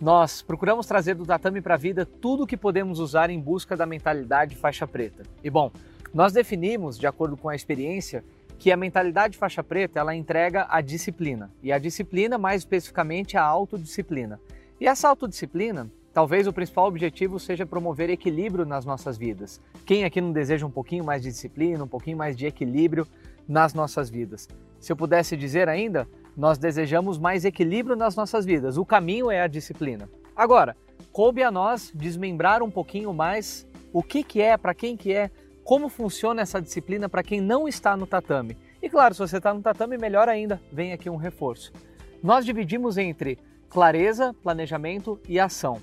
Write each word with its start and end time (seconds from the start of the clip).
nós 0.00 0.40
procuramos 0.40 0.86
trazer 0.86 1.14
do 1.14 1.26
tatame 1.26 1.60
para 1.60 1.74
a 1.74 1.78
vida 1.78 2.06
tudo 2.06 2.44
o 2.44 2.46
que 2.46 2.56
podemos 2.56 2.98
usar 2.98 3.28
em 3.28 3.38
busca 3.38 3.76
da 3.76 3.84
mentalidade 3.84 4.56
faixa 4.56 4.86
preta. 4.86 5.24
E 5.44 5.50
bom, 5.50 5.70
nós 6.14 6.32
definimos, 6.32 6.98
de 6.98 7.06
acordo 7.06 7.36
com 7.36 7.50
a 7.50 7.54
experiência, 7.54 8.24
que 8.58 8.72
a 8.72 8.76
mentalidade 8.76 9.36
faixa 9.36 9.62
preta 9.62 10.00
ela 10.00 10.14
entrega 10.14 10.66
a 10.70 10.80
disciplina 10.80 11.50
e 11.62 11.70
a 11.70 11.78
disciplina 11.78 12.38
mais 12.38 12.62
especificamente 12.62 13.36
a 13.36 13.42
autodisciplina. 13.42 14.40
E 14.80 14.86
essa 14.86 15.08
autodisciplina, 15.08 15.90
talvez 16.12 16.46
o 16.46 16.52
principal 16.52 16.86
objetivo 16.86 17.38
seja 17.38 17.66
promover 17.66 18.08
equilíbrio 18.08 18.64
nas 18.64 18.86
nossas 18.86 19.18
vidas. 19.18 19.60
Quem 19.84 20.04
aqui 20.04 20.20
não 20.20 20.32
deseja 20.32 20.66
um 20.66 20.70
pouquinho 20.70 21.04
mais 21.04 21.22
de 21.22 21.28
disciplina, 21.28 21.84
um 21.84 21.88
pouquinho 21.88 22.16
mais 22.16 22.36
de 22.36 22.46
equilíbrio 22.46 23.06
nas 23.46 23.74
nossas 23.74 24.08
vidas? 24.08 24.48
Se 24.78 24.90
eu 24.90 24.96
pudesse 24.96 25.36
dizer 25.36 25.68
ainda, 25.68 26.08
nós 26.40 26.56
desejamos 26.56 27.18
mais 27.18 27.44
equilíbrio 27.44 27.94
nas 27.94 28.16
nossas 28.16 28.46
vidas. 28.46 28.78
O 28.78 28.84
caminho 28.84 29.30
é 29.30 29.42
a 29.42 29.46
disciplina. 29.46 30.08
Agora, 30.34 30.74
coube 31.12 31.42
a 31.42 31.50
nós 31.50 31.92
desmembrar 31.94 32.62
um 32.62 32.70
pouquinho 32.70 33.12
mais 33.12 33.68
o 33.92 34.02
que, 34.02 34.24
que 34.24 34.40
é, 34.40 34.56
para 34.56 34.72
quem 34.72 34.96
que 34.96 35.12
é, 35.12 35.30
como 35.62 35.90
funciona 35.90 36.40
essa 36.40 36.58
disciplina 36.58 37.10
para 37.10 37.22
quem 37.22 37.42
não 37.42 37.68
está 37.68 37.94
no 37.94 38.06
tatame. 38.06 38.56
E 38.80 38.88
claro, 38.88 39.12
se 39.12 39.20
você 39.20 39.36
está 39.36 39.52
no 39.52 39.60
tatame, 39.60 39.98
melhor 39.98 40.30
ainda, 40.30 40.58
vem 40.72 40.94
aqui 40.94 41.10
um 41.10 41.16
reforço. 41.16 41.74
Nós 42.22 42.46
dividimos 42.46 42.96
entre 42.96 43.38
clareza, 43.68 44.34
planejamento 44.42 45.20
e 45.28 45.38
ação. 45.38 45.76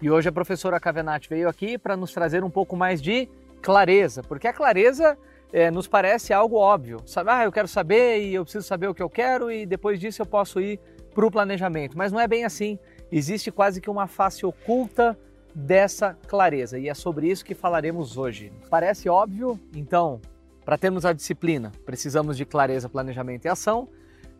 E 0.00 0.08
hoje 0.08 0.28
a 0.28 0.32
professora 0.32 0.78
Cavenati 0.78 1.28
veio 1.28 1.48
aqui 1.48 1.76
para 1.76 1.96
nos 1.96 2.12
trazer 2.12 2.44
um 2.44 2.50
pouco 2.50 2.76
mais 2.76 3.02
de 3.02 3.28
clareza, 3.60 4.22
porque 4.22 4.46
a 4.46 4.52
clareza 4.52 5.18
é, 5.54 5.70
nos 5.70 5.86
parece 5.86 6.32
algo 6.32 6.56
óbvio. 6.56 7.00
Sabe, 7.06 7.30
ah, 7.30 7.44
eu 7.44 7.52
quero 7.52 7.68
saber 7.68 8.24
e 8.24 8.34
eu 8.34 8.42
preciso 8.42 8.66
saber 8.66 8.88
o 8.88 8.94
que 8.94 9.00
eu 9.02 9.08
quero 9.08 9.52
e 9.52 9.64
depois 9.64 10.00
disso 10.00 10.20
eu 10.20 10.26
posso 10.26 10.60
ir 10.60 10.80
para 11.14 11.24
o 11.24 11.30
planejamento. 11.30 11.96
Mas 11.96 12.10
não 12.10 12.18
é 12.18 12.26
bem 12.26 12.44
assim. 12.44 12.76
Existe 13.10 13.52
quase 13.52 13.80
que 13.80 13.88
uma 13.88 14.08
face 14.08 14.44
oculta 14.44 15.16
dessa 15.54 16.18
clareza 16.26 16.76
e 16.76 16.88
é 16.88 16.94
sobre 16.94 17.30
isso 17.30 17.44
que 17.44 17.54
falaremos 17.54 18.16
hoje. 18.16 18.52
Parece 18.68 19.08
óbvio? 19.08 19.56
Então, 19.72 20.20
para 20.64 20.76
termos 20.76 21.06
a 21.06 21.12
disciplina, 21.12 21.70
precisamos 21.86 22.36
de 22.36 22.44
clareza, 22.44 22.88
planejamento 22.88 23.44
e 23.44 23.48
ação. 23.48 23.88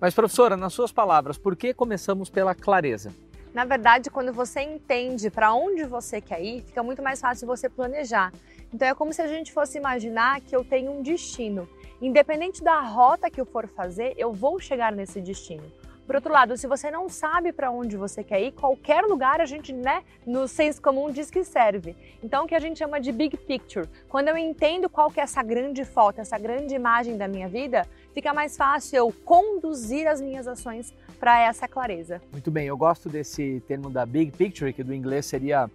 Mas, 0.01 0.15
professora, 0.15 0.57
nas 0.57 0.73
suas 0.73 0.91
palavras, 0.91 1.39
por 1.39 1.55
que 1.55 1.73
começamos 1.73 2.29
pela 2.29 2.57
clareza? 2.57 3.13
Na 3.55 3.65
verdade, 3.65 4.11
quando 4.11 4.33
você 4.33 4.63
entende 4.63 5.31
para 5.31 5.55
onde 5.55 5.85
você 5.85 6.21
quer 6.21 6.43
ir, 6.43 6.63
fica 6.63 6.83
muito 6.83 7.01
mais 7.01 7.21
fácil 7.21 7.47
você 7.47 7.69
planejar. 7.69 8.33
Então 8.75 8.89
é 8.89 8.95
como 8.95 9.13
se 9.13 9.23
a 9.23 9.29
gente 9.29 9.53
fosse 9.53 9.79
imaginar 9.79 10.41
que 10.41 10.55
eu 10.55 10.65
tenho 10.65 10.91
um 10.91 11.01
destino. 11.01 11.69
Independente 12.03 12.61
da 12.61 12.81
rota 12.81 13.31
que 13.31 13.41
eu 13.41 13.47
for 13.47 13.69
fazer, 13.69 14.15
eu 14.19 14.33
vou 14.33 14.59
chegar 14.59 14.91
nesse 14.91 15.21
destino. 15.21 15.63
Por 16.05 16.17
outro 16.17 16.33
lado, 16.33 16.57
se 16.57 16.67
você 16.67 16.91
não 16.91 17.09
sabe 17.09 17.53
para 17.53 17.71
onde 17.71 17.97
você 17.97 18.25
quer 18.25 18.43
ir, 18.43 18.51
qualquer 18.51 19.03
lugar 19.05 19.41
a 19.41 19.47
gente, 19.47 19.73
né, 19.73 20.03
no 20.27 20.49
senso 20.49 20.83
comum 20.83 21.13
diz 21.13 21.31
que 21.31 21.45
serve. 21.45 21.97
Então, 22.21 22.45
o 22.45 22.49
que 22.49 22.55
a 22.55 22.59
gente 22.59 22.77
chama 22.77 23.01
de 23.01 23.13
big 23.13 23.37
picture. 23.37 23.89
Quando 24.09 24.27
eu 24.27 24.37
entendo 24.37 24.91
qual 24.91 25.09
que 25.09 25.21
é 25.21 25.23
essa 25.23 25.41
grande 25.41 25.85
foto, 25.85 26.21
essa 26.21 26.37
grande 26.37 26.75
imagem 26.75 27.17
da 27.17 27.29
minha 27.29 27.49
vida, 27.49 27.87
fica 28.13 28.35
mais 28.35 28.57
fácil 28.57 28.97
eu 28.97 29.15
conduzir 29.25 30.09
as 30.09 30.21
minhas 30.21 30.49
ações 30.49 30.93
para 31.21 31.41
essa 31.41 31.69
clareza. 31.69 32.21
Muito 32.33 32.51
bem, 32.51 32.67
eu 32.67 32.77
gosto 32.77 33.09
desse 33.09 33.63
termo 33.69 33.89
da 33.89 34.05
big 34.05 34.33
picture, 34.37 34.73
que 34.73 34.83
do 34.83 34.93
inglês 34.93 35.27
seria 35.27 35.71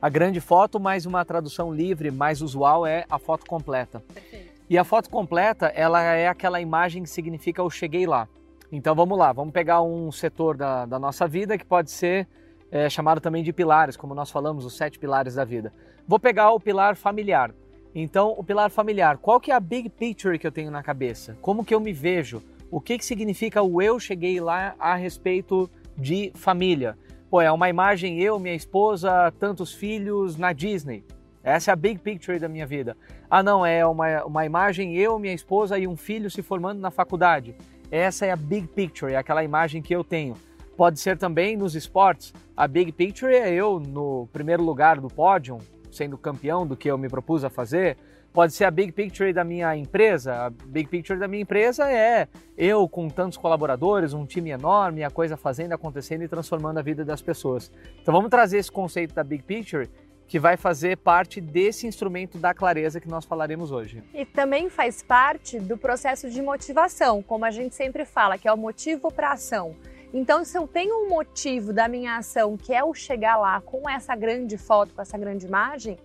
a 0.00 0.08
grande 0.08 0.40
foto, 0.40 0.80
mas 0.80 1.06
uma 1.06 1.24
tradução 1.24 1.72
livre 1.72 2.10
mais 2.10 2.40
usual 2.40 2.86
é 2.86 3.04
a 3.10 3.18
foto 3.18 3.44
completa. 3.46 4.02
Perfeito. 4.12 4.60
E 4.68 4.78
a 4.78 4.84
foto 4.84 5.10
completa, 5.10 5.66
ela 5.66 6.00
é 6.02 6.28
aquela 6.28 6.60
imagem 6.60 7.02
que 7.02 7.10
significa 7.10 7.60
eu 7.60 7.68
cheguei 7.68 8.06
lá. 8.06 8.28
Então 8.72 8.94
vamos 8.94 9.18
lá, 9.18 9.32
vamos 9.32 9.52
pegar 9.52 9.82
um 9.82 10.12
setor 10.12 10.56
da, 10.56 10.86
da 10.86 10.98
nossa 10.98 11.26
vida 11.26 11.58
que 11.58 11.64
pode 11.64 11.90
ser 11.90 12.28
é, 12.70 12.88
chamado 12.88 13.20
também 13.20 13.42
de 13.42 13.52
pilares, 13.52 13.96
como 13.96 14.14
nós 14.14 14.30
falamos, 14.30 14.64
os 14.64 14.76
sete 14.76 14.98
pilares 14.98 15.34
da 15.34 15.44
vida. 15.44 15.72
Vou 16.06 16.20
pegar 16.20 16.50
o 16.52 16.60
pilar 16.60 16.94
familiar. 16.96 17.52
Então, 17.92 18.32
o 18.38 18.44
pilar 18.44 18.70
familiar, 18.70 19.18
qual 19.18 19.40
que 19.40 19.50
é 19.50 19.54
a 19.54 19.60
big 19.60 19.88
picture 19.88 20.38
que 20.38 20.46
eu 20.46 20.52
tenho 20.52 20.70
na 20.70 20.82
cabeça? 20.82 21.36
Como 21.42 21.64
que 21.64 21.74
eu 21.74 21.80
me 21.80 21.92
vejo? 21.92 22.40
O 22.70 22.80
que, 22.80 22.96
que 22.96 23.04
significa 23.04 23.60
o 23.60 23.82
eu 23.82 23.98
cheguei 23.98 24.40
lá 24.40 24.76
a 24.78 24.94
respeito 24.94 25.68
de 25.98 26.30
família? 26.36 26.96
Pô, 27.30 27.40
é 27.40 27.52
uma 27.52 27.68
imagem 27.68 28.20
eu, 28.20 28.40
minha 28.40 28.56
esposa, 28.56 29.32
tantos 29.38 29.72
filhos 29.72 30.36
na 30.36 30.52
Disney. 30.52 31.04
Essa 31.44 31.70
é 31.70 31.72
a 31.72 31.76
big 31.76 32.00
picture 32.00 32.40
da 32.40 32.48
minha 32.48 32.66
vida. 32.66 32.96
Ah, 33.30 33.40
não, 33.40 33.64
é 33.64 33.86
uma, 33.86 34.24
uma 34.24 34.44
imagem 34.44 34.96
eu, 34.96 35.16
minha 35.16 35.32
esposa 35.32 35.78
e 35.78 35.86
um 35.86 35.96
filho 35.96 36.28
se 36.28 36.42
formando 36.42 36.80
na 36.80 36.90
faculdade. 36.90 37.54
Essa 37.88 38.26
é 38.26 38.32
a 38.32 38.36
big 38.36 38.66
picture, 38.66 39.12
é 39.12 39.16
aquela 39.16 39.44
imagem 39.44 39.80
que 39.80 39.94
eu 39.94 40.02
tenho. 40.02 40.34
Pode 40.76 40.98
ser 40.98 41.16
também 41.16 41.56
nos 41.56 41.76
esportes. 41.76 42.34
A 42.56 42.66
big 42.66 42.90
picture 42.90 43.32
é 43.32 43.54
eu 43.54 43.78
no 43.78 44.26
primeiro 44.32 44.64
lugar 44.64 45.00
do 45.00 45.06
pódio, 45.06 45.58
sendo 45.88 46.18
campeão 46.18 46.66
do 46.66 46.76
que 46.76 46.90
eu 46.90 46.98
me 46.98 47.08
propus 47.08 47.44
a 47.44 47.48
fazer. 47.48 47.96
Pode 48.32 48.52
ser 48.52 48.64
a 48.64 48.70
big 48.70 48.92
picture 48.92 49.32
da 49.32 49.42
minha 49.42 49.76
empresa. 49.76 50.46
A 50.46 50.50
big 50.50 50.88
picture 50.88 51.18
da 51.18 51.26
minha 51.26 51.42
empresa 51.42 51.90
é 51.90 52.28
eu 52.56 52.88
com 52.88 53.08
tantos 53.08 53.36
colaboradores, 53.36 54.12
um 54.12 54.24
time 54.24 54.50
enorme, 54.50 55.02
a 55.02 55.10
coisa 55.10 55.36
fazendo, 55.36 55.72
acontecendo 55.72 56.22
e 56.22 56.28
transformando 56.28 56.78
a 56.78 56.82
vida 56.82 57.04
das 57.04 57.20
pessoas. 57.20 57.72
Então 58.00 58.14
vamos 58.14 58.30
trazer 58.30 58.58
esse 58.58 58.70
conceito 58.70 59.14
da 59.14 59.24
big 59.24 59.42
picture 59.42 59.88
que 60.28 60.38
vai 60.38 60.56
fazer 60.56 60.96
parte 60.98 61.40
desse 61.40 61.88
instrumento 61.88 62.38
da 62.38 62.54
clareza 62.54 63.00
que 63.00 63.08
nós 63.08 63.24
falaremos 63.24 63.72
hoje. 63.72 64.00
E 64.14 64.24
também 64.24 64.70
faz 64.70 65.02
parte 65.02 65.58
do 65.58 65.76
processo 65.76 66.30
de 66.30 66.40
motivação, 66.40 67.20
como 67.20 67.44
a 67.44 67.50
gente 67.50 67.74
sempre 67.74 68.04
fala, 68.04 68.38
que 68.38 68.46
é 68.46 68.52
o 68.52 68.56
motivo 68.56 69.10
para 69.12 69.32
ação. 69.32 69.74
Então, 70.14 70.44
se 70.44 70.56
eu 70.56 70.68
tenho 70.68 71.04
um 71.04 71.08
motivo 71.08 71.72
da 71.72 71.88
minha 71.88 72.16
ação, 72.16 72.56
que 72.56 72.72
é 72.72 72.84
o 72.84 72.94
chegar 72.94 73.38
lá 73.38 73.60
com 73.60 73.90
essa 73.90 74.14
grande 74.14 74.56
foto, 74.56 74.94
com 74.94 75.02
essa 75.02 75.18
grande 75.18 75.46
imagem, 75.46 75.98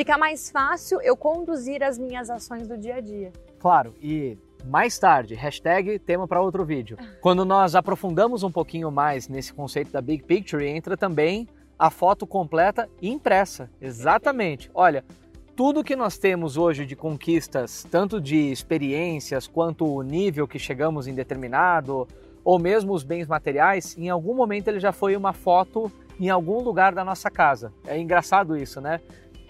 fica 0.00 0.16
mais 0.16 0.50
fácil 0.50 0.98
eu 1.02 1.14
conduzir 1.14 1.82
as 1.82 1.98
minhas 1.98 2.30
ações 2.30 2.66
do 2.66 2.78
dia 2.78 2.94
a 2.94 3.00
dia. 3.02 3.30
Claro, 3.58 3.94
e 4.00 4.38
mais 4.64 4.98
tarde, 4.98 5.34
hashtag 5.34 5.98
tema 5.98 6.26
para 6.26 6.40
outro 6.40 6.64
vídeo. 6.64 6.96
Quando 7.20 7.44
nós 7.44 7.74
aprofundamos 7.74 8.42
um 8.42 8.50
pouquinho 8.50 8.90
mais 8.90 9.28
nesse 9.28 9.52
conceito 9.52 9.92
da 9.92 10.00
Big 10.00 10.24
Picture, 10.24 10.66
entra 10.66 10.96
também 10.96 11.46
a 11.78 11.90
foto 11.90 12.26
completa 12.26 12.88
impressa. 13.02 13.68
Exatamente. 13.78 14.70
Olha, 14.72 15.04
tudo 15.54 15.84
que 15.84 15.94
nós 15.94 16.16
temos 16.16 16.56
hoje 16.56 16.86
de 16.86 16.96
conquistas, 16.96 17.86
tanto 17.90 18.18
de 18.18 18.50
experiências 18.50 19.46
quanto 19.46 19.84
o 19.84 20.00
nível 20.00 20.48
que 20.48 20.58
chegamos 20.58 21.06
em 21.06 21.14
determinado, 21.14 22.08
ou 22.42 22.58
mesmo 22.58 22.94
os 22.94 23.02
bens 23.02 23.28
materiais, 23.28 23.98
em 23.98 24.08
algum 24.08 24.32
momento 24.32 24.68
ele 24.68 24.80
já 24.80 24.92
foi 24.92 25.14
uma 25.14 25.34
foto 25.34 25.92
em 26.18 26.30
algum 26.30 26.62
lugar 26.62 26.94
da 26.94 27.04
nossa 27.04 27.30
casa. 27.30 27.70
É 27.86 27.98
engraçado 27.98 28.56
isso, 28.56 28.80
né? 28.80 28.98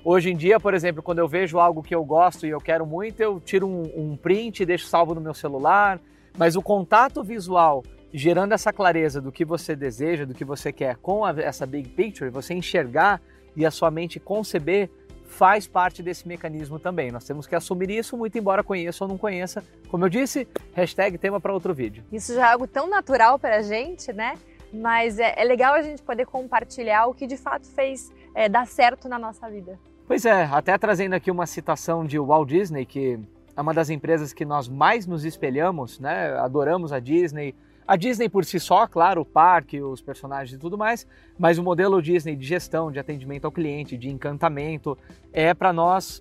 Hoje 0.03 0.31
em 0.31 0.37
dia, 0.37 0.59
por 0.59 0.73
exemplo, 0.73 1.03
quando 1.03 1.19
eu 1.19 1.29
vejo 1.29 1.59
algo 1.59 1.83
que 1.83 1.95
eu 1.95 2.03
gosto 2.03 2.47
e 2.47 2.51
eu 2.51 2.59
quero 2.59 2.87
muito, 2.87 3.21
eu 3.21 3.39
tiro 3.39 3.67
um, 3.67 3.83
um 3.95 4.17
print 4.17 4.63
e 4.63 4.67
deixo 4.67 4.87
salvo 4.87 5.15
no 5.15 5.21
meu 5.21 5.35
celular. 5.35 6.01
Mas 6.39 6.57
o 6.57 6.63
contato 6.63 7.23
visual, 7.23 7.85
gerando 8.11 8.53
essa 8.53 8.73
clareza 8.73 9.21
do 9.21 9.31
que 9.31 9.45
você 9.45 9.77
deseja, 9.77 10.25
do 10.25 10.33
que 10.33 10.45
você 10.45 10.73
quer 10.73 10.97
com 10.97 11.23
a, 11.23 11.33
essa 11.39 11.67
big 11.67 11.91
picture, 11.91 12.31
você 12.31 12.55
enxergar 12.55 13.21
e 13.55 13.67
a 13.67 13.71
sua 13.71 13.91
mente 13.91 14.19
conceber, 14.19 14.89
faz 15.25 15.67
parte 15.69 16.03
desse 16.03 16.27
mecanismo 16.27 16.79
também. 16.79 17.11
Nós 17.11 17.25
temos 17.25 17.47
que 17.47 17.55
assumir 17.55 17.91
isso, 17.91 18.17
muito 18.17 18.39
embora 18.39 18.65
conheça 18.65 19.05
ou 19.05 19.09
não 19.09 19.19
conheça. 19.19 19.63
Como 19.91 20.07
eu 20.07 20.09
disse, 20.09 20.49
hashtag 20.73 21.19
tema 21.19 21.41
para 21.41 21.53
outro 21.53 21.75
vídeo. 21.75 22.03
Isso 22.11 22.35
já 22.35 22.49
é 22.49 22.53
algo 22.53 22.67
tão 22.67 22.89
natural 22.89 23.39
para 23.39 23.57
a 23.57 23.63
gente, 23.63 24.13
né? 24.15 24.35
Mas 24.73 25.19
é, 25.19 25.35
é, 25.37 25.45
legal 25.45 25.75
a 25.75 25.83
gente 25.83 26.01
poder 26.03 26.25
compartilhar 26.27 27.07
o 27.07 27.15
que 27.15 27.27
de 27.27 27.37
fato 27.37 27.67
fez 27.67 28.11
é, 28.35 28.49
dar 28.49 28.67
certo 28.67 29.09
na 29.09 29.19
nossa 29.19 29.49
vida. 29.51 29.79
Pois 30.11 30.25
é, 30.25 30.43
até 30.43 30.77
trazendo 30.77 31.13
aqui 31.13 31.31
uma 31.31 31.47
citação 31.47 32.05
de 32.05 32.19
Walt 32.19 32.49
Disney, 32.49 32.85
que 32.85 33.17
é 33.57 33.61
uma 33.61 33.73
das 33.73 33.91
empresas 33.91 34.33
que 34.33 34.45
nós 34.45 34.69
mais 34.69 35.07
nos 35.07 35.25
espelhamos, 35.25 36.01
né? 36.01 36.37
Adoramos 36.39 36.93
a 36.93 36.99
Disney. 36.99 37.55
A 37.87 37.95
Disney 37.95 38.29
por 38.29 38.45
si 38.45 38.59
só, 38.59 38.89
claro, 38.89 39.21
o 39.21 39.25
parque, 39.25 39.81
os 39.81 40.03
personagens 40.03 40.53
e 40.53 40.59
tudo 40.59 40.77
mais, 40.77 41.07
mas 41.39 41.59
o 41.59 41.63
modelo 41.63 42.03
Disney 42.03 42.35
de 42.35 42.45
gestão, 42.45 42.91
de 42.91 42.99
atendimento 42.99 43.45
ao 43.45 43.53
cliente, 43.53 43.97
de 43.97 44.11
encantamento, 44.11 44.99
é 45.33 45.55
para 45.55 45.73
nós, 45.73 46.21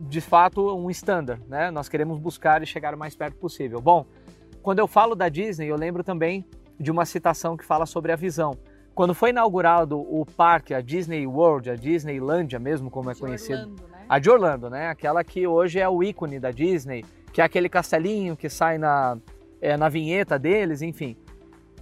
de 0.00 0.22
fato, 0.22 0.74
um 0.74 0.88
standard, 0.88 1.42
né? 1.46 1.70
Nós 1.70 1.86
queremos 1.86 2.18
buscar 2.18 2.62
e 2.62 2.66
chegar 2.66 2.94
o 2.94 2.98
mais 2.98 3.14
perto 3.14 3.36
possível. 3.36 3.78
Bom, 3.78 4.06
quando 4.62 4.78
eu 4.78 4.88
falo 4.88 5.14
da 5.14 5.28
Disney, 5.28 5.66
eu 5.66 5.76
lembro 5.76 6.02
também 6.02 6.46
de 6.80 6.90
uma 6.90 7.04
citação 7.04 7.58
que 7.58 7.64
fala 7.66 7.84
sobre 7.84 8.10
a 8.10 8.16
visão. 8.16 8.52
Quando 8.98 9.14
foi 9.14 9.30
inaugurado 9.30 9.96
o 9.96 10.26
parque, 10.26 10.74
a 10.74 10.80
Disney 10.80 11.24
World, 11.24 11.70
a 11.70 11.76
Disneylandia 11.76 12.58
mesmo, 12.58 12.90
como 12.90 13.08
é 13.08 13.14
de 13.14 13.20
conhecido. 13.20 13.60
Orlando, 13.60 13.82
né? 13.92 14.04
A 14.08 14.18
de 14.18 14.28
Orlando, 14.28 14.70
né? 14.70 14.88
Aquela 14.88 15.22
que 15.22 15.46
hoje 15.46 15.78
é 15.78 15.88
o 15.88 16.02
ícone 16.02 16.40
da 16.40 16.50
Disney, 16.50 17.04
que 17.32 17.40
é 17.40 17.44
aquele 17.44 17.68
castelinho 17.68 18.36
que 18.36 18.48
sai 18.48 18.76
na, 18.76 19.16
é, 19.60 19.76
na 19.76 19.88
vinheta 19.88 20.36
deles, 20.36 20.82
enfim. 20.82 21.16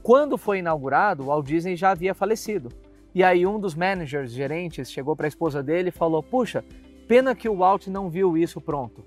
Quando 0.02 0.36
foi 0.36 0.58
inaugurado, 0.58 1.22
o 1.22 1.26
Walt 1.28 1.46
Disney 1.46 1.74
já 1.74 1.92
havia 1.92 2.12
falecido. 2.12 2.68
E 3.14 3.24
aí 3.24 3.46
um 3.46 3.58
dos 3.58 3.74
managers, 3.74 4.30
gerentes, 4.30 4.92
chegou 4.92 5.16
para 5.16 5.26
a 5.26 5.28
esposa 5.28 5.62
dele 5.62 5.88
e 5.88 5.92
falou: 5.92 6.22
Puxa, 6.22 6.62
pena 7.08 7.34
que 7.34 7.48
o 7.48 7.56
Walt 7.56 7.86
não 7.86 8.10
viu 8.10 8.36
isso 8.36 8.60
pronto. 8.60 9.02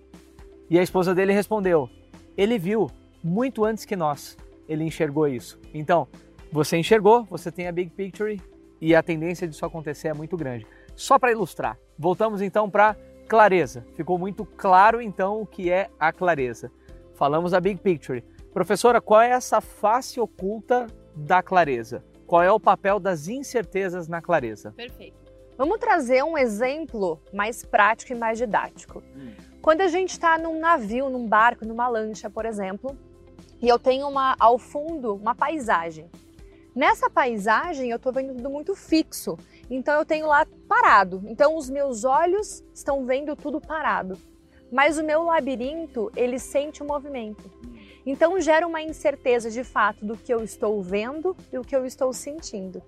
E 0.67 0.79
a 0.79 0.81
esposa 0.81 1.13
dele 1.13 1.31
respondeu: 1.31 1.88
Ele 2.35 2.57
viu 2.57 2.89
muito 3.23 3.63
antes 3.63 3.85
que 3.85 3.95
nós. 3.95 4.35
Ele 4.67 4.83
enxergou 4.83 5.27
isso. 5.27 5.59
Então, 5.75 6.07
você 6.51 6.78
enxergou, 6.78 7.24
você 7.25 7.51
tem 7.51 7.68
a 7.68 7.72
big 7.72 7.92
picture, 7.92 8.42
e 8.81 8.96
a 8.96 9.04
tendência 9.04 9.48
disso 9.48 9.66
acontecer 9.66 10.07
é 10.07 10.13
muito 10.13 10.38
grande. 10.38 10.66
Só 10.96 11.19
para 11.19 11.31
ilustrar, 11.31 11.78
voltamos 11.98 12.42
então 12.42 12.69
para 12.69 12.96
clareza. 13.28 13.86
Ficou 13.96 14.18
muito 14.18 14.46
claro 14.46 15.01
então 15.01 15.42
o 15.42 15.46
que 15.46 15.69
é 15.69 15.90
a 16.00 16.12
clareza. 16.12 16.72
Falamos 17.13 17.51
da 17.51 17.60
big 17.60 17.80
picture. 17.81 18.24
Professora, 18.54 19.00
qual 19.00 19.22
é 19.22 19.30
essa 19.30 19.62
face 19.62 20.19
oculta 20.19 20.88
da 21.16 21.44
clareza? 21.44 22.04
Qual 22.25 22.42
é 22.42 22.51
o 22.51 22.60
papel 22.60 23.00
das 23.00 23.28
incertezas 23.28 24.07
na 24.07 24.22
clareza? 24.22 24.72
Perfeito. 24.72 25.18
Vamos 25.57 25.78
trazer 25.78 26.24
um 26.24 26.38
exemplo 26.38 27.19
mais 27.34 27.66
prático 27.66 28.13
e 28.13 28.16
mais 28.16 28.38
didático. 28.38 29.04
Hum. 29.16 29.34
Quando 29.62 29.81
a 29.81 29.88
gente 29.88 30.12
está 30.12 30.38
num 30.38 30.60
navio, 30.60 31.10
num 31.10 31.28
barco, 31.28 31.66
numa 31.66 31.88
lancha, 31.88 32.30
por 32.30 32.46
exemplo, 32.46 32.98
e 33.62 33.68
eu 33.68 33.78
tenho 33.78 34.07
uma, 34.07 34.36
ao 34.40 34.57
fundo 34.57 35.16
uma 35.16 35.36
paisagem. 35.36 36.10
Nessa 36.79 37.09
paisagem 37.09 37.89
eu 37.89 37.97
estou 37.97 38.13
vendo 38.13 38.33
tudo 38.33 38.49
muito 38.49 38.73
fixo, 38.73 39.37
então 39.69 39.95
eu 39.95 40.05
tenho 40.05 40.25
lá 40.25 40.47
parado. 40.65 41.21
Então 41.25 41.57
os 41.57 41.69
meus 41.69 42.05
olhos 42.05 42.63
estão 42.73 43.05
vendo 43.05 43.35
tudo 43.35 43.59
parado, 43.59 44.17
mas 44.71 44.97
o 44.97 45.03
meu 45.03 45.23
labirinto 45.23 46.09
ele 46.15 46.39
sente 46.39 46.81
o 46.81 46.87
movimento. 46.87 47.51
Então 48.05 48.39
gera 48.39 48.65
uma 48.65 48.81
incerteza 48.81 49.51
de 49.51 49.61
fato 49.61 50.05
do 50.05 50.15
que 50.15 50.33
eu 50.33 50.41
estou 50.41 50.81
vendo 50.81 51.35
e 51.51 51.57
o 51.57 51.65
que 51.65 51.75
eu 51.75 51.85
estou 51.85 52.13
sentindo. 52.13 52.81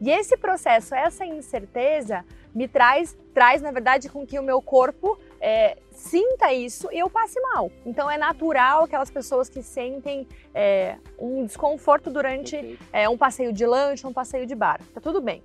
E 0.00 0.10
esse 0.10 0.36
processo, 0.36 0.92
essa 0.92 1.24
incerteza, 1.24 2.24
me 2.52 2.66
traz, 2.66 3.16
traz 3.32 3.62
na 3.62 3.70
verdade 3.70 4.08
com 4.08 4.26
que 4.26 4.40
o 4.40 4.42
meu 4.42 4.60
corpo 4.60 5.16
é, 5.40 5.76
sinta 5.90 6.52
isso 6.52 6.88
e 6.92 6.98
eu 6.98 7.10
passe 7.10 7.40
mal. 7.40 7.70
Então 7.84 8.10
é 8.10 8.16
natural 8.16 8.84
aquelas 8.84 9.10
pessoas 9.10 9.48
que 9.48 9.62
sentem 9.62 10.26
é, 10.54 10.96
um 11.18 11.44
desconforto 11.44 12.10
durante 12.10 12.78
é, 12.92 13.08
um 13.08 13.16
passeio 13.16 13.52
de 13.52 13.66
lanche, 13.66 14.06
um 14.06 14.12
passeio 14.12 14.46
de 14.46 14.54
bar. 14.54 14.80
Tá 14.94 15.00
tudo 15.00 15.20
bem. 15.20 15.42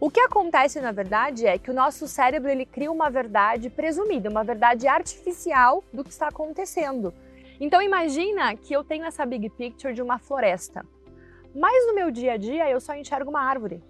O 0.00 0.10
que 0.10 0.20
acontece 0.20 0.80
na 0.80 0.92
verdade 0.92 1.46
é 1.46 1.58
que 1.58 1.70
o 1.70 1.74
nosso 1.74 2.08
cérebro 2.08 2.50
ele 2.50 2.64
cria 2.64 2.90
uma 2.90 3.10
verdade 3.10 3.68
presumida, 3.68 4.30
uma 4.30 4.42
verdade 4.42 4.86
artificial 4.86 5.84
do 5.92 6.02
que 6.02 6.10
está 6.10 6.28
acontecendo. 6.28 7.12
Então 7.60 7.82
imagina 7.82 8.54
que 8.56 8.74
eu 8.74 8.84
tenho 8.84 9.04
essa 9.04 9.24
big 9.26 9.50
picture 9.50 9.92
de 9.92 10.02
uma 10.02 10.18
floresta. 10.18 10.84
Mas 11.54 11.86
no 11.86 11.94
meu 11.94 12.10
dia 12.10 12.34
a 12.34 12.36
dia 12.36 12.70
eu 12.70 12.80
só 12.80 12.94
enxergo 12.94 13.30
uma 13.30 13.40
árvore. 13.40 13.82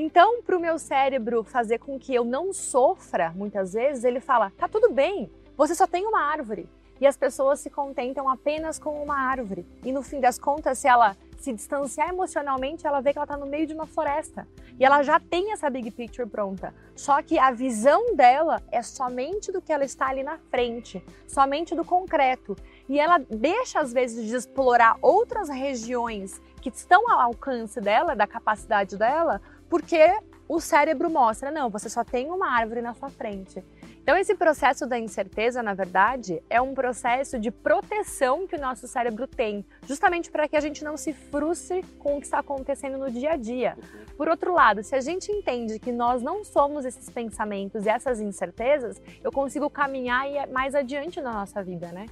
Então, 0.00 0.40
para 0.42 0.56
o 0.56 0.60
meu 0.60 0.78
cérebro 0.78 1.42
fazer 1.42 1.78
com 1.78 1.98
que 1.98 2.14
eu 2.14 2.24
não 2.24 2.52
sofra, 2.52 3.32
muitas 3.34 3.72
vezes, 3.72 4.04
ele 4.04 4.20
fala: 4.20 4.52
tá 4.56 4.68
tudo 4.68 4.92
bem, 4.92 5.28
você 5.56 5.74
só 5.74 5.88
tem 5.88 6.06
uma 6.06 6.20
árvore. 6.20 6.68
E 7.00 7.06
as 7.06 7.16
pessoas 7.16 7.58
se 7.58 7.68
contentam 7.68 8.28
apenas 8.28 8.78
com 8.78 9.02
uma 9.02 9.16
árvore. 9.16 9.66
E 9.84 9.90
no 9.90 10.00
fim 10.02 10.20
das 10.20 10.38
contas, 10.38 10.78
se 10.78 10.86
ela 10.86 11.16
se 11.36 11.52
distanciar 11.52 12.10
emocionalmente, 12.10 12.86
ela 12.86 13.00
vê 13.00 13.12
que 13.12 13.18
ela 13.18 13.24
está 13.24 13.36
no 13.36 13.46
meio 13.46 13.66
de 13.66 13.74
uma 13.74 13.86
floresta. 13.86 14.46
E 14.78 14.84
ela 14.84 15.02
já 15.02 15.18
tem 15.18 15.52
essa 15.52 15.68
big 15.68 15.90
picture 15.90 16.28
pronta. 16.28 16.72
Só 16.94 17.20
que 17.20 17.36
a 17.36 17.50
visão 17.50 18.14
dela 18.14 18.62
é 18.70 18.82
somente 18.82 19.50
do 19.50 19.60
que 19.60 19.72
ela 19.72 19.84
está 19.84 20.08
ali 20.08 20.22
na 20.22 20.38
frente, 20.38 21.04
somente 21.26 21.74
do 21.74 21.84
concreto. 21.84 22.56
E 22.88 23.00
ela 23.00 23.18
deixa, 23.18 23.80
às 23.80 23.92
vezes, 23.92 24.28
de 24.28 24.34
explorar 24.34 24.96
outras 25.02 25.48
regiões 25.48 26.40
que 26.60 26.68
estão 26.68 27.10
ao 27.10 27.20
alcance 27.20 27.80
dela, 27.80 28.14
da 28.16 28.26
capacidade 28.26 28.96
dela, 28.96 29.40
porque 29.68 30.18
o 30.48 30.60
cérebro 30.60 31.10
mostra, 31.10 31.50
não, 31.50 31.68
você 31.68 31.90
só 31.90 32.02
tem 32.02 32.30
uma 32.30 32.50
árvore 32.50 32.80
na 32.80 32.94
sua 32.94 33.10
frente. 33.10 33.62
Então, 34.00 34.16
esse 34.16 34.34
processo 34.34 34.86
da 34.86 34.98
incerteza, 34.98 35.62
na 35.62 35.74
verdade, 35.74 36.42
é 36.48 36.58
um 36.58 36.72
processo 36.72 37.38
de 37.38 37.50
proteção 37.50 38.46
que 38.46 38.56
o 38.56 38.60
nosso 38.60 38.88
cérebro 38.88 39.26
tem, 39.26 39.62
justamente 39.86 40.30
para 40.30 40.48
que 40.48 40.56
a 40.56 40.60
gente 40.60 40.82
não 40.82 40.96
se 40.96 41.12
frustre 41.12 41.82
com 41.98 42.16
o 42.16 42.18
que 42.18 42.24
está 42.24 42.38
acontecendo 42.38 42.96
no 42.96 43.10
dia 43.10 43.32
a 43.32 43.36
dia. 43.36 43.76
Por 44.16 44.26
outro 44.26 44.54
lado, 44.54 44.82
se 44.82 44.94
a 44.94 45.00
gente 45.02 45.30
entende 45.30 45.78
que 45.78 45.92
nós 45.92 46.22
não 46.22 46.42
somos 46.42 46.86
esses 46.86 47.10
pensamentos 47.10 47.84
e 47.84 47.90
essas 47.90 48.18
incertezas, 48.18 48.98
eu 49.22 49.30
consigo 49.30 49.68
caminhar 49.68 50.24
mais 50.48 50.74
adiante 50.74 51.20
na 51.20 51.34
nossa 51.34 51.62
vida, 51.62 51.92
né? 51.92 52.06